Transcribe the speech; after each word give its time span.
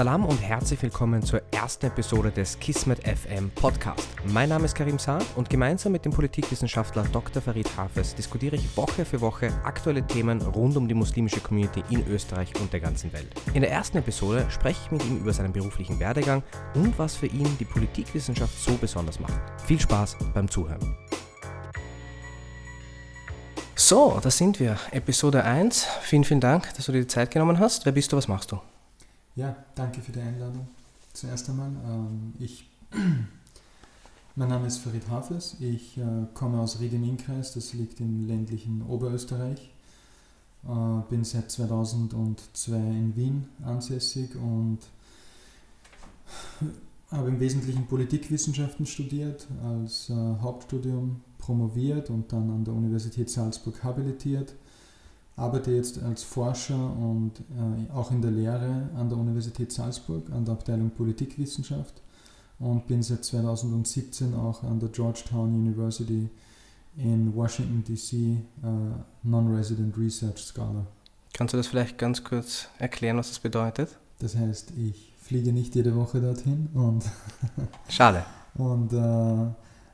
Salam 0.00 0.24
und 0.24 0.38
herzlich 0.38 0.80
willkommen 0.82 1.22
zur 1.22 1.42
ersten 1.50 1.84
Episode 1.84 2.30
des 2.30 2.58
Kismet 2.58 3.06
FM 3.06 3.50
Podcast. 3.50 4.08
Mein 4.24 4.48
Name 4.48 4.64
ist 4.64 4.74
Karim 4.74 4.98
Saad 4.98 5.26
und 5.36 5.50
gemeinsam 5.50 5.92
mit 5.92 6.06
dem 6.06 6.12
Politikwissenschaftler 6.12 7.04
Dr. 7.12 7.42
Farid 7.42 7.68
Hafez 7.76 8.14
diskutiere 8.14 8.56
ich 8.56 8.74
Woche 8.78 9.04
für 9.04 9.20
Woche 9.20 9.52
aktuelle 9.62 10.06
Themen 10.06 10.40
rund 10.40 10.78
um 10.78 10.88
die 10.88 10.94
muslimische 10.94 11.40
Community 11.40 11.84
in 11.90 12.08
Österreich 12.08 12.50
und 12.62 12.72
der 12.72 12.80
ganzen 12.80 13.12
Welt. 13.12 13.26
In 13.52 13.60
der 13.60 13.72
ersten 13.72 13.98
Episode 13.98 14.46
spreche 14.48 14.80
ich 14.86 14.90
mit 14.90 15.04
ihm 15.04 15.18
über 15.18 15.34
seinen 15.34 15.52
beruflichen 15.52 16.00
Werdegang 16.00 16.42
und 16.74 16.98
was 16.98 17.14
für 17.14 17.26
ihn 17.26 17.58
die 17.58 17.66
Politikwissenschaft 17.66 18.58
so 18.58 18.72
besonders 18.80 19.20
macht. 19.20 19.38
Viel 19.66 19.80
Spaß 19.80 20.16
beim 20.32 20.48
Zuhören. 20.48 20.96
So, 23.74 24.18
da 24.22 24.30
sind 24.30 24.60
wir. 24.60 24.78
Episode 24.92 25.44
1. 25.44 25.84
Vielen, 26.00 26.24
vielen 26.24 26.40
Dank, 26.40 26.74
dass 26.74 26.86
du 26.86 26.92
dir 26.92 27.00
die 27.00 27.06
Zeit 27.06 27.30
genommen 27.30 27.58
hast. 27.58 27.84
Wer 27.84 27.92
bist 27.92 28.10
du, 28.10 28.16
was 28.16 28.28
machst 28.28 28.50
du? 28.50 28.60
Ja, 29.40 29.56
danke 29.74 30.02
für 30.02 30.12
die 30.12 30.20
Einladung 30.20 30.68
zuerst 31.14 31.48
einmal. 31.48 31.70
Ähm, 31.86 32.34
ich, 32.38 32.68
mein 34.36 34.48
Name 34.50 34.66
ist 34.66 34.80
Farid 34.80 35.08
Hafez, 35.08 35.56
ich 35.60 35.96
äh, 35.96 36.26
komme 36.34 36.60
aus 36.60 36.78
Ried 36.78 36.92
im 36.92 37.04
Innkreis, 37.04 37.54
das 37.54 37.72
liegt 37.72 38.00
im 38.00 38.28
ländlichen 38.28 38.82
Oberösterreich. 38.82 39.72
Äh, 40.68 41.08
bin 41.08 41.24
seit 41.24 41.50
2002 41.50 42.76
in 42.76 43.16
Wien 43.16 43.48
ansässig 43.64 44.36
und 44.36 44.80
habe 47.10 47.28
im 47.28 47.40
Wesentlichen 47.40 47.86
Politikwissenschaften 47.86 48.84
studiert, 48.84 49.48
als 49.64 50.10
äh, 50.10 50.14
Hauptstudium 50.42 51.22
promoviert 51.38 52.10
und 52.10 52.30
dann 52.30 52.50
an 52.50 52.66
der 52.66 52.74
Universität 52.74 53.30
Salzburg 53.30 53.82
habilitiert 53.82 54.52
arbeite 55.36 55.70
jetzt 55.70 56.02
als 56.02 56.22
Forscher 56.22 56.74
und 56.76 57.32
äh, 57.40 57.92
auch 57.92 58.10
in 58.10 58.20
der 58.20 58.30
Lehre 58.30 58.90
an 58.96 59.08
der 59.08 59.18
Universität 59.18 59.72
Salzburg, 59.72 60.30
an 60.30 60.44
der 60.44 60.54
Abteilung 60.54 60.90
Politikwissenschaft 60.90 62.02
und 62.58 62.86
bin 62.86 63.02
seit 63.02 63.24
2017 63.24 64.34
auch 64.34 64.62
an 64.62 64.78
der 64.78 64.90
Georgetown 64.90 65.54
University 65.54 66.28
in 66.96 67.34
Washington 67.34 67.82
DC 67.84 68.12
äh, 68.12 68.38
Non-Resident 69.22 69.96
Research 69.96 70.40
Scholar. 70.40 70.86
Kannst 71.32 71.54
du 71.54 71.56
das 71.56 71.68
vielleicht 71.68 71.96
ganz 71.96 72.22
kurz 72.22 72.68
erklären, 72.78 73.16
was 73.16 73.28
das 73.28 73.38
bedeutet? 73.38 73.96
Das 74.18 74.36
heißt, 74.36 74.72
ich 74.76 75.14
fliege 75.20 75.52
nicht 75.52 75.74
jede 75.74 75.94
Woche 75.96 76.20
dorthin 76.20 76.68
und 76.74 77.04
schade 77.88 78.24
und 78.54 78.92
äh, 78.92 79.46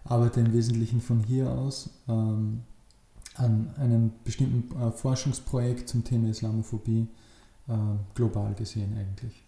arbeite 0.04 0.40
im 0.40 0.52
Wesentlichen 0.52 1.00
von 1.00 1.20
hier 1.20 1.50
aus. 1.50 1.90
Ähm, 2.08 2.62
an 3.38 3.70
einem 3.78 4.12
bestimmten 4.24 4.74
äh, 4.80 4.90
Forschungsprojekt 4.90 5.88
zum 5.88 6.04
Thema 6.04 6.28
Islamophobie 6.28 7.08
äh, 7.68 7.72
global 8.14 8.54
gesehen 8.54 8.96
eigentlich. 8.98 9.42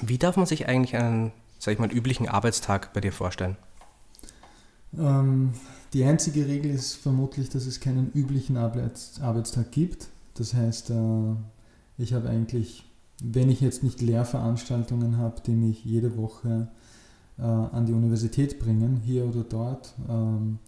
Wie 0.00 0.18
darf 0.18 0.36
man 0.36 0.46
sich 0.46 0.68
eigentlich 0.68 0.96
einen, 0.96 1.32
sag 1.58 1.72
ich 1.72 1.78
mal, 1.78 1.90
üblichen 1.90 2.28
Arbeitstag 2.28 2.92
bei 2.92 3.00
dir 3.00 3.12
vorstellen? 3.12 3.56
Ähm, 4.96 5.52
die 5.92 6.04
einzige 6.04 6.46
Regel 6.46 6.70
ist 6.70 6.94
vermutlich, 6.94 7.48
dass 7.48 7.66
es 7.66 7.80
keinen 7.80 8.10
üblichen 8.12 8.56
Arbeits 8.56 9.20
Arbeitstag 9.20 9.72
gibt. 9.72 10.08
Das 10.34 10.54
heißt, 10.54 10.90
äh, 10.90 11.34
ich 11.98 12.12
habe 12.12 12.28
eigentlich, 12.28 12.84
wenn 13.22 13.50
ich 13.50 13.60
jetzt 13.60 13.82
nicht 13.82 14.00
Lehrveranstaltungen 14.00 15.18
habe, 15.18 15.40
die 15.44 15.52
mich 15.52 15.84
jede 15.84 16.16
Woche 16.16 16.68
äh, 17.38 17.42
an 17.42 17.86
die 17.86 17.92
Universität 17.92 18.58
bringen, 18.60 19.00
hier 19.04 19.24
oder 19.26 19.42
dort, 19.42 19.94
ähm, 20.08 20.58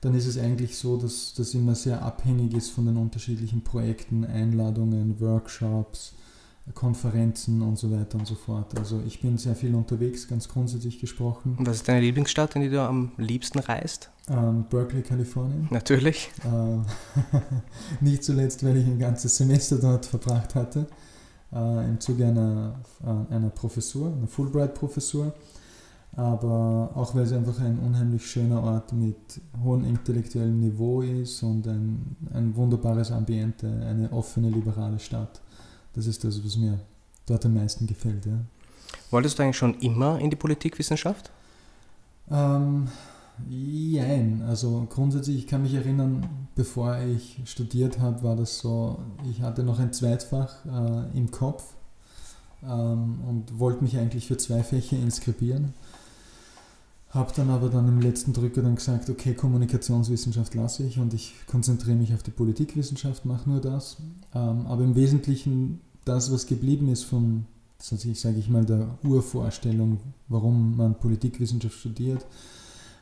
dann 0.00 0.14
ist 0.14 0.26
es 0.26 0.38
eigentlich 0.38 0.76
so, 0.76 0.96
dass 0.96 1.34
das 1.34 1.54
immer 1.54 1.74
sehr 1.74 2.02
abhängig 2.02 2.54
ist 2.54 2.70
von 2.70 2.86
den 2.86 2.96
unterschiedlichen 2.96 3.62
Projekten, 3.62 4.24
Einladungen, 4.24 5.20
Workshops, 5.20 6.14
Konferenzen 6.74 7.62
und 7.62 7.78
so 7.78 7.90
weiter 7.90 8.18
und 8.18 8.26
so 8.26 8.34
fort. 8.34 8.78
Also 8.78 9.02
ich 9.06 9.20
bin 9.20 9.38
sehr 9.38 9.56
viel 9.56 9.74
unterwegs, 9.74 10.28
ganz 10.28 10.48
grundsätzlich 10.48 11.00
gesprochen. 11.00 11.56
Und 11.58 11.66
was 11.66 11.76
ist 11.76 11.88
deine 11.88 12.00
Lieblingsstadt, 12.00 12.54
in 12.56 12.62
die 12.62 12.68
du 12.68 12.80
am 12.80 13.12
liebsten 13.16 13.58
reist? 13.58 14.10
Ähm, 14.28 14.64
Berkeley, 14.70 15.02
Kalifornien. 15.02 15.68
Natürlich. 15.70 16.30
Äh, 16.44 17.44
nicht 18.04 18.24
zuletzt, 18.24 18.64
weil 18.64 18.76
ich 18.76 18.86
ein 18.86 18.98
ganzes 18.98 19.36
Semester 19.36 19.76
dort 19.76 20.06
verbracht 20.06 20.54
hatte, 20.54 20.86
äh, 21.52 21.88
im 21.88 21.98
Zuge 21.98 22.26
einer, 22.26 22.80
einer 23.30 23.50
Professur, 23.50 24.12
einer 24.12 24.28
Fulbright-Professur 24.28 25.34
aber 26.20 26.90
auch 26.94 27.14
weil 27.14 27.22
es 27.22 27.32
einfach 27.32 27.58
ein 27.60 27.78
unheimlich 27.78 28.30
schöner 28.30 28.62
Ort 28.62 28.92
mit 28.92 29.16
hohem 29.64 29.84
intellektuellem 29.84 30.60
Niveau 30.60 31.00
ist 31.00 31.42
und 31.42 31.66
ein, 31.66 32.14
ein 32.34 32.54
wunderbares 32.54 33.10
Ambiente, 33.10 33.66
eine 33.66 34.12
offene, 34.12 34.50
liberale 34.50 34.98
Stadt. 34.98 35.40
Das 35.94 36.06
ist 36.06 36.22
das, 36.22 36.44
was 36.44 36.58
mir 36.58 36.78
dort 37.24 37.46
am 37.46 37.54
meisten 37.54 37.86
gefällt. 37.86 38.26
Ja. 38.26 38.38
Wolltest 39.10 39.38
du 39.38 39.42
eigentlich 39.42 39.56
schon 39.56 39.74
immer 39.80 40.18
in 40.18 40.28
die 40.28 40.36
Politikwissenschaft? 40.36 41.30
Ähm, 42.30 42.88
Jein, 43.48 44.42
also 44.46 44.86
grundsätzlich, 44.90 45.38
ich 45.38 45.46
kann 45.46 45.62
mich 45.62 45.72
erinnern, 45.72 46.28
bevor 46.54 46.98
ich 46.98 47.40
studiert 47.46 47.98
habe, 47.98 48.22
war 48.22 48.36
das 48.36 48.58
so, 48.58 48.98
ich 49.30 49.40
hatte 49.40 49.62
noch 49.62 49.78
ein 49.78 49.94
Zweitfach 49.94 50.66
äh, 50.66 51.16
im 51.16 51.30
Kopf 51.30 51.64
ähm, 52.62 53.20
und 53.26 53.58
wollte 53.58 53.82
mich 53.82 53.96
eigentlich 53.96 54.26
für 54.26 54.36
zwei 54.36 54.62
Fächer 54.62 54.98
inskribieren 54.98 55.72
habe 57.10 57.32
dann 57.34 57.50
aber 57.50 57.68
dann 57.68 57.88
im 57.88 58.00
letzten 58.00 58.32
Drücker 58.32 58.62
dann 58.62 58.76
gesagt, 58.76 59.10
okay, 59.10 59.34
Kommunikationswissenschaft 59.34 60.54
lasse 60.54 60.84
ich 60.84 60.98
und 60.98 61.12
ich 61.12 61.34
konzentriere 61.46 61.96
mich 61.96 62.14
auf 62.14 62.22
die 62.22 62.30
Politikwissenschaft, 62.30 63.24
mache 63.24 63.50
nur 63.50 63.60
das. 63.60 63.96
Ähm, 64.32 64.66
aber 64.66 64.84
im 64.84 64.94
Wesentlichen 64.94 65.80
das, 66.04 66.32
was 66.32 66.46
geblieben 66.46 66.88
ist 66.88 67.04
von, 67.04 67.46
sage 67.78 68.38
ich 68.38 68.48
mal, 68.48 68.64
der 68.64 68.96
Urvorstellung, 69.02 69.98
warum 70.28 70.76
man 70.76 70.98
Politikwissenschaft 70.98 71.78
studiert, 71.78 72.24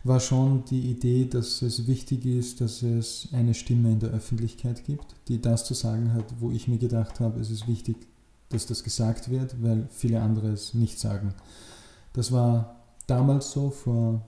war 0.05 0.21
schon 0.21 0.65
die 0.65 0.91
Idee, 0.91 1.27
dass 1.27 1.61
es 1.61 1.87
wichtig 1.87 2.25
ist, 2.25 2.63
dass 2.63 2.83
es 2.83 3.29
eine 3.33 3.53
Stimme 3.53 3.93
in 3.93 4.01
der 4.01 4.11
Öffentlichkeit 4.11 4.85
gibt, 4.85 5.17
die 5.29 5.41
das 5.41 5.67
zu 5.67 5.75
sagen 5.75 6.15
hat, 6.15 6.25
wo 6.41 6.51
ich 6.51 6.67
mir 6.67 6.79
gedacht 6.79 7.21
habe, 7.21 7.41
es 7.41 7.51
ist 7.51 7.69
wichtig, 7.69 7.97
dass 8.49 8.65
das 8.65 8.85
gesagt 8.85 9.31
wird, 9.31 9.63
weil 9.63 9.87
viele 9.91 10.23
andere 10.23 10.49
es 10.49 10.73
nicht 10.73 10.99
sagen. 10.99 11.35
Das 12.15 12.33
war 12.33 12.78
damals 13.09 13.51
so, 13.51 13.71
vor 13.71 14.23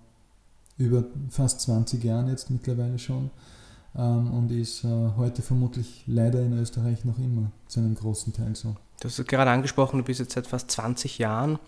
über 0.77 1.05
fast 1.29 1.61
20 1.61 2.03
Jahren 2.03 2.29
jetzt 2.29 2.51
mittlerweile 2.51 2.99
schon 2.99 3.31
ähm, 3.95 4.31
und 4.33 4.51
ist 4.51 4.85
äh, 4.85 4.89
heute 5.17 5.43
vermutlich 5.43 6.05
leider 6.07 6.41
in 6.41 6.59
Österreich 6.59 7.05
noch 7.05 7.19
immer 7.19 7.53
zu 7.69 7.81
einem 7.81 7.95
großen 7.95 8.33
Teil 8.33 8.57
so. 8.57 8.75
Du 9.01 9.09
hast 9.09 9.19
es 9.19 9.27
gerade 9.27 9.51
angesprochen, 9.51 9.99
du 9.99 10.05
bist 10.05 10.21
jetzt 10.21 10.33
seit 10.33 10.47
fast 10.47 10.71
20 10.71 11.19
Jahren 11.19 11.59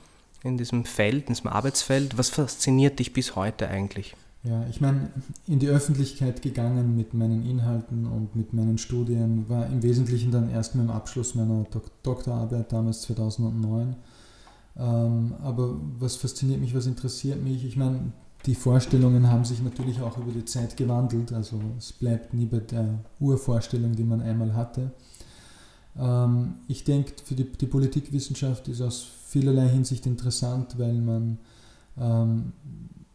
in 0.43 0.57
diesem 0.57 0.85
Feld, 0.85 1.29
in 1.29 1.35
diesem 1.35 1.51
Arbeitsfeld. 1.51 2.19
Was 2.19 2.31
fasziniert 2.31 2.99
dich 2.99 3.13
bis 3.13 3.37
heute 3.37 3.69
eigentlich? 3.69 4.17
Ja, 4.45 4.67
ich 4.69 4.81
meine, 4.81 5.11
in 5.47 5.61
die 5.61 5.69
Öffentlichkeit 5.69 6.43
gegangen 6.43 6.97
mit 6.97 7.15
meinen 7.15 7.49
Inhalten 7.49 8.07
und 8.07 8.35
mit 8.35 8.53
meinen 8.53 8.77
Studien 8.77 9.49
war 9.49 9.67
im 9.67 9.83
Wesentlichen 9.85 10.33
dann 10.33 10.51
erst 10.51 10.75
mit 10.75 10.85
dem 10.85 10.91
Abschluss 10.91 11.37
meiner 11.37 11.65
Dok 11.71 11.85
Doktorarbeit 12.03 12.73
damals 12.73 13.03
2009 13.03 13.95
ähm, 14.77 15.35
aber 15.43 15.77
was 15.99 16.17
fasziniert 16.17 16.61
mich, 16.61 16.75
was 16.75 16.87
interessiert 16.87 17.43
mich? 17.43 17.65
Ich 17.65 17.77
meine, 17.77 18.13
die 18.47 18.55
Vorstellungen 18.55 19.31
haben 19.31 19.45
sich 19.45 19.63
natürlich 19.63 20.01
auch 20.01 20.19
über 20.19 20.33
die 20.33 20.45
Zeit 20.45 20.77
gewandelt. 20.77 21.33
Also 21.33 21.61
es 21.79 21.93
bleibt 21.93 22.35
nie 22.35 22.47
bei 22.47 22.59
der 22.59 22.99
Urvorstellung, 23.21 23.95
die 23.95 24.05
man 24.05 24.21
einmal 24.21 24.55
hatte. 24.55 24.91
Ähm, 25.99 26.55
ich 26.69 26.85
denke, 26.85 27.13
für 27.25 27.35
die, 27.35 27.45
die 27.45 27.67
Politikwissenschaft 27.67 28.69
ist 28.69 28.81
aus 28.81 29.07
vielerlei 29.27 29.69
Hinsicht 29.69 30.07
interessant, 30.07 30.79
weil 30.79 30.95
man 30.95 31.39
ähm, 31.99 32.53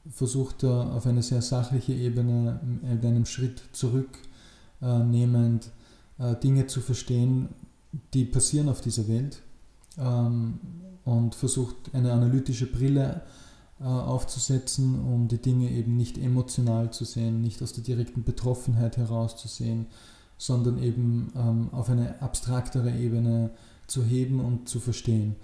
versucht, 0.09 0.63
da 0.63 0.94
auf 0.94 1.06
eine 1.06 1.24
sehr 1.24 1.41
sachliche 1.41 1.94
Ebene 1.94 2.59
mit 2.81 3.06
einem 3.06 3.25
Schritt 3.25 3.62
zurücknehmend 3.74 5.69
äh, 6.19 6.35
Dinge 6.35 6.68
zu 6.68 6.81
verstehen, 6.81 7.50
die 8.13 8.25
passieren 8.25 8.69
auf 8.69 8.81
dieser 8.81 9.07
Welt. 9.07 9.42
Ähm, 9.97 10.59
und 11.07 11.35
versucht 11.35 11.75
eine 11.94 12.11
analytische 12.11 12.69
Brille 12.69 13.21
äh, 13.79 13.85
aufzusetzen, 13.85 14.99
um 14.99 15.29
die 15.29 15.41
Dinge 15.41 15.71
eben 15.71 15.95
nicht 15.95 16.17
emotional 16.17 16.91
zu 16.91 17.05
sehen, 17.05 17.41
nicht 17.41 17.61
aus 17.63 17.71
der 17.71 17.83
direkten 17.83 18.23
Betroffenheit 18.23 18.97
herauszusehen, 18.97 19.85
sondern 20.38 20.83
eben 20.83 21.31
ähm, 21.35 21.69
auf 21.71 21.89
eine 21.89 22.21
abstraktere 22.21 22.91
Ebene 22.91 23.51
zu 23.88 24.03
heben 24.03 24.41
und 24.41 24.67
zu 24.67 24.81
verstehen. 24.81 25.35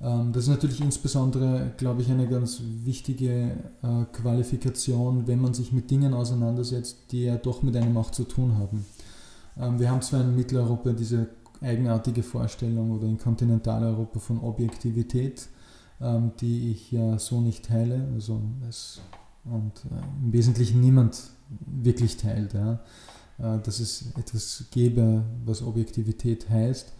Ähm, 0.00 0.32
das 0.32 0.44
ist 0.44 0.48
natürlich 0.48 0.80
insbesondere, 0.80 1.72
glaube 1.76 2.00
ich, 2.00 2.10
eine 2.10 2.26
ganz 2.26 2.62
wichtige 2.84 3.50
äh, 3.82 4.04
Qualifikation, 4.12 5.26
wenn 5.26 5.40
man 5.40 5.52
sich 5.52 5.70
mit 5.72 5.90
Dingen 5.90 6.14
auseinandersetzt, 6.14 7.12
die 7.12 7.24
ja 7.24 7.36
doch 7.36 7.62
mit 7.62 7.76
einem 7.76 7.96
auch 7.98 8.10
zu 8.10 8.24
tun 8.24 8.56
haben. 8.56 8.86
Ähm, 9.58 9.78
wir 9.78 9.90
haben 9.90 10.00
zwar 10.00 10.22
in 10.22 10.34
Mitteleuropa 10.34 10.92
diese 10.92 11.28
eigenartige 11.60 12.22
Vorstellung 12.22 12.92
oder 12.92 13.06
in 13.06 13.18
Kontinentaleuropa 13.18 14.18
von 14.18 14.40
Objektivität, 14.40 15.48
ähm, 16.00 16.32
die 16.40 16.70
ich 16.72 16.92
ja 16.92 17.18
so 17.18 17.40
nicht 17.40 17.66
teile. 17.66 18.08
Also 18.14 18.40
es, 18.68 19.00
und 19.44 19.84
äh, 19.90 20.24
im 20.24 20.32
Wesentlichen 20.32 20.80
niemand 20.80 21.30
wirklich 21.66 22.16
teilt. 22.16 22.54
Ja. 22.54 22.80
Äh, 23.40 23.58
dass 23.60 23.80
es 23.80 24.12
etwas 24.16 24.64
gäbe, 24.70 25.24
was 25.44 25.62
Objektivität 25.62 26.48
heißt. 26.50 26.92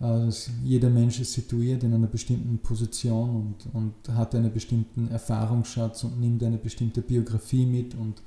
Äh, 0.00 0.28
jeder 0.62 0.88
Mensch 0.88 1.20
ist 1.20 1.32
situiert 1.32 1.82
in 1.82 1.92
einer 1.92 2.06
bestimmten 2.06 2.58
Position 2.58 3.30
und, 3.36 3.74
und 3.74 4.16
hat 4.16 4.34
einen 4.34 4.52
bestimmten 4.52 5.08
Erfahrungsschatz 5.08 6.04
und 6.04 6.20
nimmt 6.20 6.42
eine 6.44 6.58
bestimmte 6.58 7.02
Biografie 7.02 7.66
mit 7.66 7.94
und 7.94 8.22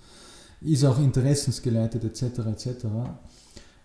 ist 0.62 0.84
auch 0.84 1.00
interessensgeleitet 1.00 2.04
etc. 2.04 2.40
etc. 2.48 2.86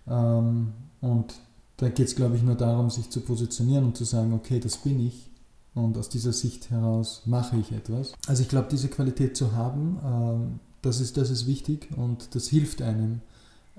Ähm, 0.09 0.73
und 1.01 1.35
da 1.79 1.89
geht 1.89 2.09
es, 2.09 2.17
glaube 2.17 2.37
ich, 2.37 2.43
nur 2.43 2.57
darum, 2.57 2.91
sich 2.91 3.09
zu 3.09 3.21
positionieren 3.21 3.85
und 3.85 3.97
zu 3.97 4.05
sagen, 4.05 4.33
okay, 4.35 4.61
das 4.61 4.77
bin 4.77 5.01
ich 5.01 5.31
und 5.75 5.97
aus 5.97 6.09
dieser 6.09 6.33
Sicht 6.33 6.71
heraus 6.71 7.23
mache 7.25 7.57
ich 7.57 7.73
etwas. 7.73 8.13
Also 8.27 8.43
ich 8.43 8.49
glaube, 8.49 8.69
diese 8.71 8.89
Qualität 8.89 9.37
zu 9.37 9.53
haben, 9.53 9.99
ähm, 10.05 10.61
das, 10.83 11.01
ist, 11.01 11.17
das 11.17 11.31
ist 11.31 11.47
wichtig 11.47 11.89
und 11.97 12.35
das 12.35 12.49
hilft 12.49 12.83
einem, 12.83 13.21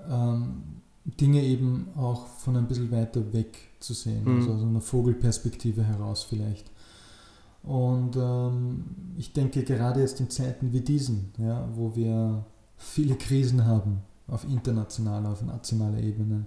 ähm, 0.10 0.64
Dinge 1.20 1.42
eben 1.44 1.88
auch 1.96 2.28
von 2.28 2.56
ein 2.56 2.68
bisschen 2.68 2.92
weiter 2.92 3.34
weg 3.34 3.58
zu 3.80 3.94
sehen, 3.94 4.24
mhm. 4.24 4.38
also 4.38 4.54
aus 4.54 4.62
einer 4.62 4.82
Vogelperspektive 4.82 5.84
heraus 5.84 6.24
vielleicht. 6.24 6.70
Und 7.64 8.16
ähm, 8.16 8.86
ich 9.18 9.34
denke, 9.34 9.64
gerade 9.64 10.02
jetzt 10.02 10.20
in 10.20 10.30
Zeiten 10.30 10.72
wie 10.72 10.82
diesen, 10.82 11.32
ja, 11.38 11.68
wo 11.74 11.96
wir 11.96 12.46
viele 12.78 13.16
Krisen 13.16 13.66
haben, 13.66 14.00
auf 14.28 14.46
internationaler, 14.46 15.30
auf 15.30 15.42
nationaler 15.42 16.00
Ebene, 16.00 16.46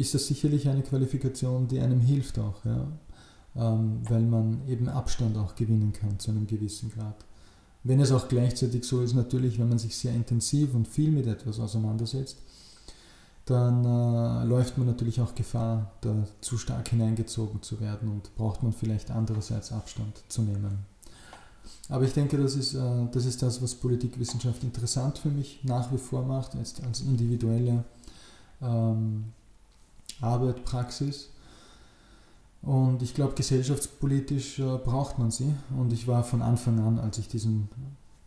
ist 0.00 0.14
das 0.14 0.26
sicherlich 0.26 0.68
eine 0.68 0.82
Qualifikation, 0.82 1.68
die 1.68 1.80
einem 1.80 2.00
hilft 2.00 2.38
auch, 2.38 2.64
ja? 2.64 2.86
Ähm, 3.56 4.00
weil 4.08 4.22
man 4.22 4.66
eben 4.68 4.88
Abstand 4.88 5.36
auch 5.36 5.56
gewinnen 5.56 5.92
kann 5.92 6.18
zu 6.18 6.30
einem 6.30 6.46
gewissen 6.46 6.90
Grad. 6.90 7.16
Wenn 7.82 8.00
es 8.00 8.12
auch 8.12 8.28
gleichzeitig 8.28 8.84
so 8.84 9.02
ist, 9.02 9.14
natürlich, 9.14 9.58
wenn 9.58 9.68
man 9.68 9.78
sich 9.78 9.96
sehr 9.96 10.14
intensiv 10.14 10.74
und 10.74 10.86
viel 10.86 11.10
mit 11.10 11.26
etwas 11.26 11.58
auseinandersetzt, 11.58 12.38
dann 13.46 13.84
äh, 13.84 14.44
läuft 14.44 14.78
man 14.78 14.86
natürlich 14.86 15.20
auch 15.20 15.34
Gefahr, 15.34 15.90
da 16.02 16.14
zu 16.40 16.58
stark 16.58 16.88
hineingezogen 16.88 17.62
zu 17.62 17.80
werden 17.80 18.08
und 18.08 18.34
braucht 18.36 18.62
man 18.62 18.72
vielleicht 18.72 19.10
andererseits 19.10 19.72
Abstand 19.72 20.22
zu 20.28 20.42
nehmen. 20.42 20.86
Aber 21.88 22.04
ich 22.04 22.12
denke, 22.12 22.36
das 22.36 22.54
ist, 22.54 22.74
äh, 22.74 23.06
das 23.10 23.24
ist 23.24 23.42
das, 23.42 23.60
was 23.60 23.74
Politikwissenschaft 23.74 24.62
interessant 24.62 25.18
für 25.18 25.30
mich 25.30 25.60
nach 25.64 25.92
wie 25.92 25.98
vor 25.98 26.24
macht, 26.24 26.54
jetzt 26.54 26.84
als 26.84 27.00
individuelle 27.00 27.84
ähm, 28.62 29.32
Arbeit, 30.20 30.64
Praxis. 30.64 31.30
Und 32.62 33.02
ich 33.02 33.14
glaube, 33.14 33.34
gesellschaftspolitisch 33.34 34.58
äh, 34.58 34.78
braucht 34.78 35.18
man 35.18 35.30
sie. 35.30 35.54
Und 35.78 35.92
ich 35.92 36.06
war 36.06 36.24
von 36.24 36.42
Anfang 36.42 36.78
an, 36.80 36.98
als 36.98 37.18
ich 37.18 37.28
diesen, 37.28 37.68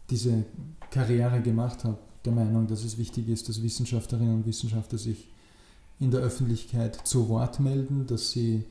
diese 0.10 0.46
Karriere 0.90 1.42
gemacht 1.42 1.84
habe, 1.84 1.98
der 2.26 2.34
Meinung, 2.34 2.68
dass 2.68 2.84
es 2.84 2.98
wichtig 2.98 3.28
ist, 3.30 3.50
dass 3.50 3.62
Wissenschaftlerinnen 3.62 4.36
und 4.36 4.46
Wissenschaftler 4.46 4.98
sich 4.98 5.30
in 6.00 6.12
der 6.12 6.22
Öffentlichkeit 6.22 6.96
zu 7.06 7.30
Wort 7.30 7.60
melden, 7.60 8.08
dass 8.08 8.32
sie 8.32 8.66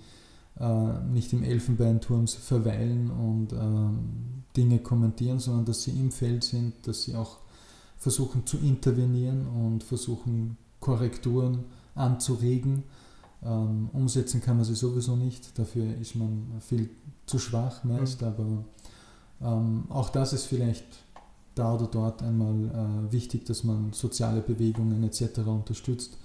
äh, 0.58 1.00
nicht 1.12 1.32
im 1.32 1.44
Elfenbeinturm 1.44 2.26
verweilen 2.26 3.10
und 3.10 3.52
ähm, 3.52 4.44
Dinge 4.56 4.78
kommentieren, 4.78 5.38
sondern 5.38 5.64
dass 5.64 5.82
sie 5.82 5.92
im 5.92 6.10
Feld 6.10 6.44
sind, 6.44 6.74
dass 6.86 7.04
sie 7.04 7.14
auch 7.14 7.38
versuchen 7.96 8.46
zu 8.46 8.58
intervenieren 8.58 9.46
und 9.46 9.84
versuchen 9.84 10.56
Korrekturen 10.80 11.64
anzuregen. 11.94 12.82
Ähm, 13.44 13.90
umsetzen 13.92 14.40
kann 14.40 14.56
man 14.56 14.64
sie 14.64 14.74
sowieso 14.74 15.16
nicht, 15.16 15.58
dafür 15.58 15.96
ist 15.96 16.14
man 16.14 16.46
viel 16.60 16.90
zu 17.26 17.38
schwach 17.38 17.82
meist, 17.82 18.22
mhm. 18.22 18.28
aber 18.28 18.64
ähm, 19.40 19.84
auch 19.88 20.10
das 20.10 20.32
ist 20.32 20.46
vielleicht 20.46 20.84
da 21.54 21.74
oder 21.74 21.86
dort 21.86 22.22
einmal 22.22 22.54
äh, 23.08 23.12
wichtig, 23.12 23.44
dass 23.44 23.64
man 23.64 23.92
soziale 23.92 24.40
Bewegungen 24.40 25.02
etc. 25.02 25.38
unterstützt 25.46 26.18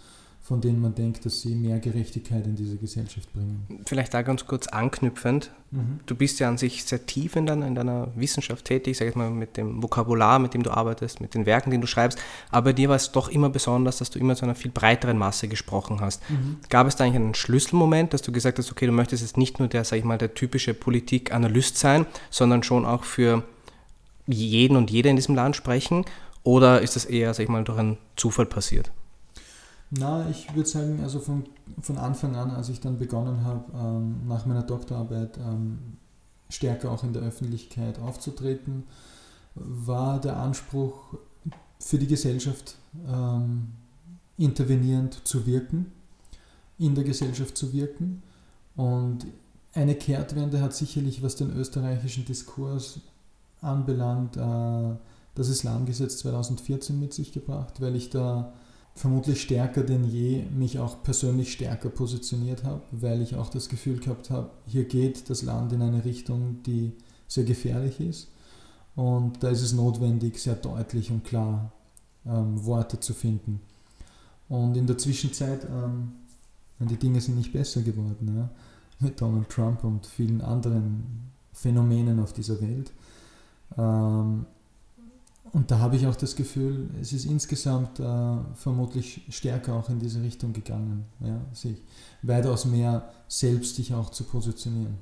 von 0.48 0.62
denen 0.62 0.80
man 0.80 0.96
denkt, 0.96 1.26
dass 1.26 1.42
sie 1.42 1.56
mehr 1.56 1.78
Gerechtigkeit 1.80 2.48
in 2.48 2.56
diese 2.56 2.78
Gesellschaft 2.78 3.34
bringen. 3.34 3.68
Vielleicht 3.86 4.14
da 4.14 4.22
ganz 4.22 4.46
kurz 4.46 4.68
anknüpfend. 4.68 5.52
Mhm. 5.72 6.00
Du 6.06 6.16
bist 6.16 6.40
ja 6.40 6.48
an 6.48 6.58
sich 6.58 6.86
sehr 6.86 7.06
tief 7.06 7.36
in 7.36 7.46
deiner, 7.46 7.68
in 7.68 7.76
deiner 7.76 8.08
Wissenschaft 8.16 8.64
tätig, 8.64 8.98
sag 8.98 9.10
ich 9.10 9.16
mal, 9.16 9.30
mit 9.30 9.58
dem 9.58 9.84
Vokabular, 9.84 10.40
mit 10.40 10.54
dem 10.54 10.64
du 10.64 10.72
arbeitest, 10.72 11.20
mit 11.20 11.34
den 11.34 11.46
Werken, 11.46 11.70
die 11.70 11.78
du 11.78 11.86
schreibst. 11.86 12.18
Aber 12.50 12.72
dir 12.72 12.88
war 12.88 12.96
es 12.96 13.12
doch 13.12 13.28
immer 13.28 13.50
besonders, 13.50 13.98
dass 13.98 14.10
du 14.10 14.20
immer 14.20 14.38
zu 14.38 14.46
einer 14.46 14.56
viel 14.56 14.72
breiteren 14.72 15.18
Masse 15.18 15.50
gesprochen 15.50 16.00
hast. 16.00 16.22
Mhm. 16.30 16.60
Gab 16.70 16.88
es 16.88 16.96
da 16.96 17.04
eigentlich 17.04 17.18
einen 17.18 17.36
Schlüsselmoment, 17.36 18.14
dass 18.14 18.22
du 18.22 18.32
gesagt 18.32 18.58
hast, 18.58 18.72
okay, 18.72 18.86
du 18.86 18.94
möchtest 18.94 19.24
jetzt 19.24 19.36
nicht 19.36 19.60
nur 19.60 19.68
der, 19.68 19.84
sag 19.84 19.98
ich 19.98 20.06
mal, 20.06 20.18
der 20.18 20.34
typische 20.34 20.74
Politikanalyst 20.74 21.78
sein, 21.78 22.06
sondern 22.30 22.64
schon 22.64 22.86
auch 22.86 23.04
für 23.04 23.44
jeden 24.28 24.78
und 24.78 24.92
jede 24.92 25.10
in 25.10 25.18
diesem 25.18 25.36
Land 25.36 25.58
sprechen? 25.58 26.06
Oder 26.44 26.82
ist 26.82 26.96
das 26.96 27.04
eher, 27.04 27.34
sag 27.34 27.44
ich 27.44 27.50
mal, 27.50 27.66
durch 27.66 27.80
einen 27.80 27.98
Zufall 28.16 28.46
passiert? 28.46 28.94
Na, 29.90 30.30
ich 30.30 30.54
würde 30.54 30.68
sagen, 30.68 31.00
also 31.02 31.20
von, 31.20 31.46
von 31.82 31.98
Anfang 31.98 32.36
an, 32.36 32.52
als 32.52 32.70
ich 32.70 32.82
dann 32.82 32.98
begonnen 32.98 33.46
habe, 33.46 33.72
ähm, 33.74 34.28
nach 34.28 34.46
meiner 34.46 34.64
Doktorarbeit 34.64 35.38
ähm, 35.38 35.80
stärker 36.50 36.92
auch 36.92 37.04
in 37.04 37.14
der 37.14 37.22
Öffentlichkeit 37.22 38.00
aufzutreten, 38.00 38.84
war 39.56 40.20
der 40.20 40.38
Anspruch 40.38 41.16
für 41.80 41.98
die 41.98 42.08
Gesellschaft 42.08 42.76
ähm, 43.08 43.70
intervenierend 44.38 45.26
zu 45.26 45.46
wirken, 45.46 45.92
in 46.78 46.94
der 46.94 47.04
Gesellschaft 47.04 47.58
zu 47.58 47.72
wirken. 47.74 48.24
Und 48.76 49.26
eine 49.74 49.96
Kehrtwende 49.96 50.62
hat 50.62 50.74
sicherlich, 50.74 51.24
was 51.24 51.36
den 51.36 51.56
österreichischen 51.56 52.26
Diskurs 52.26 53.00
anbelangt, 53.62 54.38
äh, 54.38 54.96
das 55.36 55.50
Islamgesetz 55.50 56.18
2014 56.18 57.00
mit 57.00 57.14
sich 57.14 57.32
gebracht, 57.32 57.80
weil 57.80 57.96
ich 57.96 58.10
da 58.10 58.54
vermutlich 58.98 59.42
stärker 59.42 59.84
denn 59.84 60.04
je 60.04 60.44
mich 60.50 60.80
auch 60.80 61.04
persönlich 61.04 61.52
stärker 61.52 61.90
positioniert 61.90 62.64
habe, 62.64 62.82
weil 62.92 63.22
ich 63.22 63.36
auch 63.36 63.50
das 63.50 63.70
Gefühl 63.70 64.00
gehabt 64.00 64.32
habe, 64.32 64.50
hier 64.66 64.86
geht 64.86 65.30
das 65.30 65.44
Land 65.44 65.72
in 65.72 65.84
eine 65.84 66.04
Richtung, 66.04 66.64
die 66.64 66.94
sehr 67.28 67.44
gefährlich 67.44 68.00
ist. 68.00 68.30
Und 68.96 69.44
da 69.44 69.50
ist 69.50 69.62
es 69.62 69.74
notwendig, 69.74 70.40
sehr 70.40 70.56
deutlich 70.56 71.12
und 71.12 71.24
klar 71.24 71.72
ähm, 72.26 72.66
Worte 72.66 73.00
zu 73.00 73.14
finden. 73.14 73.62
Und 74.50 74.76
in 74.76 74.88
der 74.88 74.98
Zwischenzeit, 74.98 75.66
ähm, 75.66 76.14
die 76.80 76.98
Dinge 76.98 77.22
sind 77.22 77.38
nicht 77.38 77.54
besser 77.54 77.82
geworden, 77.82 78.34
ja, 78.36 78.50
mit 79.00 79.22
Donald 79.22 79.50
Trump 79.50 79.84
und 79.84 80.08
vielen 80.08 80.42
anderen 80.42 81.32
Phänomenen 81.54 82.20
auf 82.20 82.34
dieser 82.34 82.60
Welt. 82.62 82.92
Ähm, 83.78 84.48
und 85.54 85.72
da 85.72 85.80
habe 85.80 85.96
ich 85.96 86.08
auch 86.08 86.16
das 86.16 86.36
Gefühl, 86.36 86.90
es 87.02 87.14
ist 87.14 87.26
insgesamt 87.26 88.00
äh, 88.00 88.38
vermutlich 88.56 89.22
stärker 89.30 89.74
auch 89.74 89.90
in 89.90 90.00
diese 90.00 90.22
Richtung 90.22 90.54
gegangen, 90.54 91.06
ja, 91.20 91.40
sich 91.54 91.78
weitaus 92.22 92.66
mehr 92.66 93.10
selbst 93.28 93.76
sich 93.76 93.94
auch 93.94 94.10
zu 94.10 94.24
positionieren. 94.24 94.98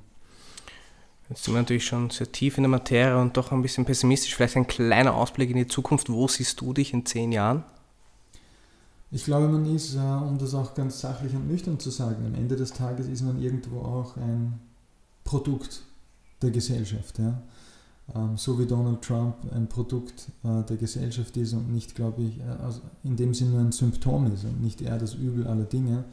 Jetzt 1.30 1.44
sind 1.44 1.56
wir 1.56 1.62
natürlich 1.62 1.86
schon 1.86 2.12
sehr 2.12 2.32
tief 2.32 2.58
in 2.58 2.64
der 2.64 2.70
Materie 2.70 3.20
und 3.20 3.36
doch 3.36 3.52
ein 3.52 3.62
bisschen 3.62 3.84
pessimistisch. 3.84 4.36
Vielleicht 4.36 4.58
ein 4.58 4.68
kleiner 4.68 5.16
Ausblick 5.16 5.50
in 5.50 5.58
die 5.58 5.68
Zukunft. 5.68 6.10
Wo 6.10 6.28
siehst 6.28 6.62
du 6.62 6.72
dich 6.72 6.94
in 6.94 7.06
zehn 7.06 7.32
Jahren? 7.32 7.64
Ich 9.10 9.26
glaube, 9.26 9.48
man 9.48 9.66
ist, 9.74 9.96
äh, 9.96 10.00
um 10.00 10.38
das 10.38 10.54
auch 10.54 10.76
ganz 10.76 11.00
sachlich 11.00 11.34
und 11.34 11.48
nüchtern 11.48 11.80
zu 11.80 11.90
sagen, 11.90 12.26
am 12.26 12.36
Ende 12.36 12.56
des 12.56 12.74
Tages 12.74 13.08
ist 13.08 13.24
man 13.24 13.42
irgendwo 13.42 13.80
auch 13.80 14.18
ein 14.18 14.60
Produkt 15.24 15.82
der 16.42 16.52
Gesellschaft. 16.52 17.18
Ja? 17.18 17.42
Ähm, 18.14 18.38
so 18.38 18.60
wie 18.60 18.68
Donald 18.68 19.02
Trump 19.02 19.36
ein 19.52 19.68
Produkt 19.68 20.28
äh, 20.44 20.64
der 20.64 20.78
Gesellschaft 20.78 21.36
ist 21.38 21.54
und 21.54 21.74
nicht, 21.74 21.96
glaube 21.96 22.22
ich, 22.22 22.40
äh, 22.40 22.44
also 22.44 22.82
in 23.04 23.16
dem 23.16 23.34
Sinne 23.34 23.52
nur 23.52 23.62
ein 23.62 23.72
Symptom 23.72 24.32
ist 24.32 24.44
und 24.44 24.62
nicht 24.62 24.82
er 24.82 25.00
das 25.00 25.16
Übel 25.16 25.48
aller 25.48 25.64
Dinge, 25.64 26.04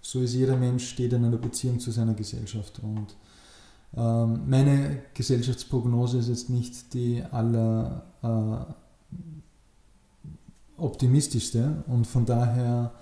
so 0.00 0.20
ist 0.20 0.34
jeder 0.34 0.56
Mensch, 0.56 0.88
steht 0.88 1.12
in 1.12 1.24
einer 1.24 1.36
Beziehung 1.36 1.78
zu 1.78 1.92
seiner 1.92 2.14
Gesellschaft. 2.14 2.80
Und 2.82 3.14
ähm, 3.96 4.40
meine 4.48 5.02
Gesellschaftsprognose 5.14 6.18
ist 6.18 6.28
jetzt 6.28 6.50
nicht 6.50 6.92
die 6.94 7.22
aller 7.22 8.04
äh, 8.22 8.72
optimistischste 10.80 11.84
und 11.88 12.06
von 12.06 12.24
daher 12.24 12.92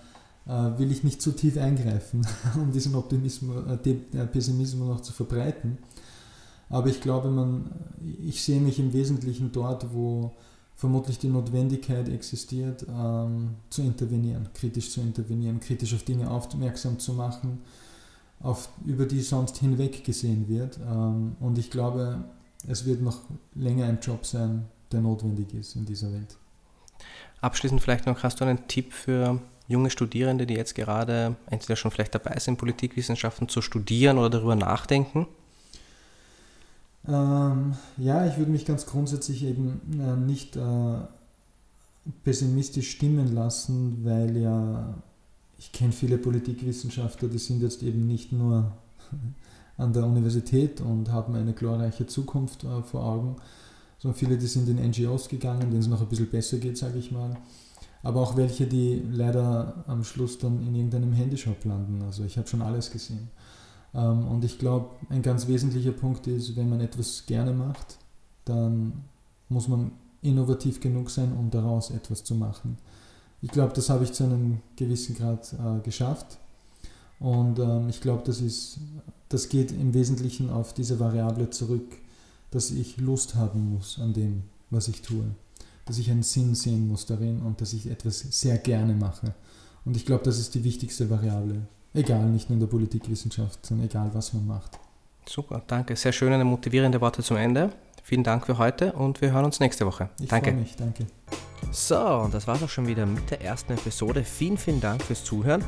will 0.79 0.93
ich 0.93 1.03
nicht 1.03 1.21
zu 1.21 1.33
tief 1.33 1.59
eingreifen, 1.59 2.25
um 2.55 2.71
diesen 2.71 2.95
Optimismus, 2.95 3.65
Pessimismus 4.33 4.89
noch 4.89 5.01
zu 5.01 5.13
verbreiten. 5.13 5.79
Aber 6.69 6.89
ich 6.89 7.01
glaube, 7.01 7.31
man, 7.31 7.71
ich 8.25 8.43
sehe 8.43 8.61
mich 8.61 8.79
im 8.79 8.93
Wesentlichen 8.93 9.53
dort, 9.53 9.95
wo 9.95 10.33
vermutlich 10.75 11.19
die 11.19 11.29
Notwendigkeit 11.29 12.09
existiert, 12.09 12.85
ähm, 12.89 13.55
zu 13.71 13.83
intervenieren, 13.83 14.49
kritisch 14.53 14.91
zu 14.91 15.01
intervenieren, 15.01 15.61
kritisch 15.61 15.95
auf 15.95 16.03
Dinge 16.03 16.31
aufmerksam 16.31 16.99
zu 16.99 17.15
machen, 17.15 17.63
auf, 18.41 18.69
über 18.85 19.07
die 19.07 19.23
sonst 19.23 19.59
hinweg 19.59 20.05
gesehen 20.05 20.49
wird. 20.49 20.79
Ähm, 20.87 21.37
und 21.41 21.57
ich 21.57 21.71
glaube, 21.71 22.25
es 22.69 22.85
wird 22.85 23.01
noch 23.01 23.21
länger 23.55 23.87
ein 23.87 24.01
Job 24.01 24.27
sein, 24.27 24.67
der 24.93 25.01
notwendig 25.01 25.55
ist 25.55 25.77
in 25.77 25.87
dieser 25.87 26.13
Welt. 26.13 26.37
Abschließend 27.41 27.81
vielleicht 27.81 28.07
noch, 28.07 28.23
hast 28.23 28.41
du 28.41 28.45
einen 28.45 28.67
Tipp 28.69 28.93
für 28.93 29.41
junge 29.69 29.91
Studierende, 29.91 30.47
die 30.47 30.55
jetzt 30.55 30.75
gerade 30.75 31.37
entweder 31.51 31.77
schon 31.77 31.91
vielleicht 31.91 32.15
dabei 32.15 32.39
sind, 32.39 32.59
Politikwissenschaften 32.59 33.49
zu 33.49 33.63
studieren 33.63 34.19
oder 34.19 34.31
darüber 34.31 34.57
nachdenken? 34.57 35.27
Ähm, 37.09 37.75
ja, 37.97 38.27
ich 38.27 38.37
würde 38.37 38.51
mich 38.51 38.65
ganz 38.65 38.87
grundsätzlich 38.87 39.45
eben 39.45 39.81
äh, 40.01 40.17
nicht 40.17 40.57
äh, 40.57 40.99
pessimistisch 42.25 42.91
stimmen 42.91 43.35
lassen, 43.35 44.05
weil 44.05 44.37
ja 44.37 44.95
ich 45.59 45.73
kenne 45.73 45.93
viele 45.93 46.19
Politikwissenschaftler, 46.19 47.29
die 47.29 47.39
sind 47.39 47.63
jetzt 47.63 47.83
eben 47.83 48.07
nicht 48.07 48.33
nur 48.33 48.73
an 49.77 49.93
der 49.93 50.05
Universität 50.05 50.81
und 50.81 51.11
haben 51.11 51.35
eine 51.35 51.53
glorreiche 51.53 52.07
Zukunft 52.07 52.65
äh, 52.65 52.83
vor 52.83 53.05
Augen. 53.05 53.37
So 53.99 54.13
viele, 54.13 54.37
die 54.37 54.47
sind 54.47 54.69
in 54.69 54.77
NGOs 54.77 55.29
gegangen, 55.29 55.71
denen 55.71 55.81
es 55.81 55.89
noch 55.89 56.03
ein 56.03 56.09
bisschen 56.09 56.29
besser 56.29 56.59
geht, 56.59 56.77
sage 56.77 56.99
ich 56.99 57.11
mal. 57.11 57.37
Aber 58.03 58.21
auch 58.21 58.37
welche, 58.37 58.67
die 58.67 59.03
leider 59.11 59.85
am 59.87 60.05
Schluss 60.05 60.39
dann 60.39 60.61
in 60.67 60.75
irgendeinem 60.75 61.13
Handyshop 61.13 61.65
landen. 61.65 62.03
Also 62.03 62.25
ich 62.25 62.37
habe 62.37 62.47
schon 62.47 62.63
alles 62.63 62.91
gesehen. 62.91 63.31
Ähm, 63.97 64.29
und 64.29 64.45
ich 64.45 64.59
glaube, 64.59 64.91
ein 65.09 65.23
ganz 65.23 65.49
wesentlicher 65.49 65.93
Punkt 65.93 66.27
ist, 66.27 66.55
wenn 66.55 66.69
man 66.69 66.81
etwas 66.81 67.25
gerne 67.27 67.53
macht, 67.53 67.99
dann 68.45 69.05
muss 69.49 69.67
man 69.67 69.93
innovativ 70.23 70.81
genug 70.81 71.11
sein, 71.11 71.33
um 71.33 71.51
daraus 71.51 71.91
etwas 71.91 72.23
zu 72.23 72.35
machen. 72.35 72.79
Ich 73.43 73.51
glaube, 73.51 73.73
das 73.75 73.91
habe 73.91 74.05
ich 74.05 74.13
zu 74.13 74.25
einem 74.25 74.61
gewissen 74.77 75.17
Grad 75.17 75.53
äh, 75.53 75.81
geschafft. 75.83 76.39
Und 77.19 77.59
ähm, 77.59 77.89
ich 77.89 78.01
glaube, 78.01 78.23
das, 78.25 78.43
das 79.29 79.49
geht 79.49 79.73
im 79.73 79.95
Wesentlichen 79.95 80.51
auf 80.51 80.75
diese 80.75 81.01
Variable 81.01 81.51
zurück, 81.51 81.97
dass 82.51 82.71
ich 82.71 82.99
Lust 82.99 83.35
haben 83.35 83.73
muss 83.73 83.99
an 83.99 84.13
dem, 84.13 84.43
was 84.71 84.89
ich 84.89 85.03
tue. 85.03 85.25
Dass 85.87 85.99
ich 85.99 86.11
einen 86.11 86.23
Sinn 86.23 86.55
sehen 86.55 86.89
muss 86.89 87.07
darin 87.07 87.41
und 87.41 87.61
dass 87.61 87.73
ich 87.73 87.89
etwas 87.89 88.21
sehr 88.31 88.59
gerne 88.59 88.95
mache. 88.95 89.35
Und 89.85 89.97
ich 89.97 90.05
glaube, 90.05 90.25
das 90.25 90.39
ist 90.39 90.55
die 90.55 90.65
wichtigste 90.65 91.09
Variable. 91.09 91.63
Egal, 91.97 92.27
nicht 92.27 92.51
nur 92.51 92.55
in 92.55 92.61
der 92.61 92.67
Politikwissenschaft, 92.67 93.65
sondern 93.65 93.87
egal, 93.87 94.11
was 94.13 94.33
man 94.35 94.47
macht. 94.47 94.79
Super, 95.27 95.63
danke. 95.67 95.97
Sehr 95.97 96.13
schöne, 96.13 96.45
motivierende 96.45 97.01
Worte 97.01 97.23
zum 97.23 97.37
Ende. 97.37 97.71
Vielen 98.03 98.23
Dank 98.23 98.47
für 98.47 98.59
heute 98.59 98.93
und 98.93 99.21
wir 99.21 99.33
hören 99.33 99.47
uns 99.47 99.59
nächste 99.59 99.87
Woche. 99.87 100.11
Ich 100.21 100.29
danke. 100.29 100.51
freue 100.51 100.61
mich, 100.61 100.77
danke. 100.77 101.07
So, 101.73 101.99
und 101.99 102.35
das 102.35 102.47
war 102.47 102.55
es 102.57 102.63
auch 102.63 102.69
schon 102.69 102.87
wieder 102.87 103.07
mit 103.07 103.31
der 103.31 103.41
ersten 103.41 103.73
Episode. 103.73 104.23
Vielen, 104.23 104.59
vielen 104.59 104.81
Dank 104.81 105.03
fürs 105.03 105.25
Zuhören. 105.25 105.65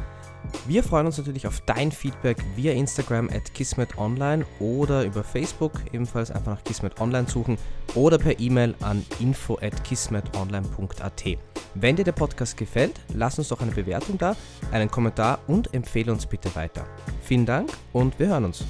Wir 0.66 0.85
freuen 0.85 1.06
uns 1.06 1.18
natürlich 1.18 1.47
auf 1.47 1.61
dein 1.62 1.90
Feedback 1.90 2.38
via 2.54 2.73
Instagram 2.73 3.28
at 3.30 3.52
kismetonline 3.54 4.44
oder 4.61 5.04
über 5.04 5.25
Facebook, 5.25 5.73
ebenfalls 5.92 6.30
einfach 6.30 6.54
nach 6.54 6.64
Kismet 6.64 7.00
Online 7.00 7.28
suchen 7.28 7.58
oder 7.94 8.18
per 8.18 8.38
E-Mail 8.38 8.75
an 8.80 9.04
info 9.18 9.58
at 9.61 9.82
kismetonline.at. 9.82 11.38
Wenn 11.75 11.96
dir 11.96 12.04
der 12.04 12.12
Podcast 12.12 12.56
gefällt, 12.56 13.00
lass 13.14 13.38
uns 13.38 13.48
doch 13.48 13.60
eine 13.60 13.72
Bewertung 13.72 14.18
da, 14.18 14.37
einen 14.72 14.90
Kommentar 14.90 15.40
und 15.46 15.75
empfehle 15.75 16.12
uns 16.12 16.26
bitte 16.26 16.54
weiter. 16.54 16.87
Vielen 17.22 17.46
Dank 17.46 17.70
und 17.92 18.18
wir 18.18 18.28
hören 18.28 18.46
uns. 18.46 18.64